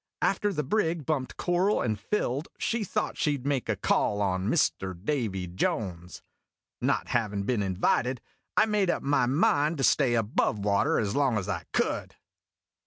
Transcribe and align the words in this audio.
After 0.23 0.51
the 0.51 0.63
brig 0.63 1.05
bumped 1.05 1.37
coral 1.37 1.79
and 1.83 1.99
filled, 1.99 2.47
she 2.57 2.83
thought 2.83 3.19
she 3.19 3.37
VI 3.37 3.47
make 3.47 3.69
a 3.69 3.75
call 3.75 4.19
on 4.19 4.47
Mr. 4.49 4.95
Davy 4.99 5.45
Jones. 5.45 6.23
Not 6.81 7.09
havin' 7.09 7.43
been 7.43 7.61
invited, 7.61 8.19
I 8.57 8.65
made 8.65 8.89
up 8.89 9.03
my 9.03 9.27
mind 9.27 9.77
to 9.77 9.83
stay 9.83 10.15
above 10.15 10.57
water 10.57 10.97
as 10.99 11.15
long 11.15 11.37
as 11.37 11.47
I 11.47 11.65
could. 11.71 12.15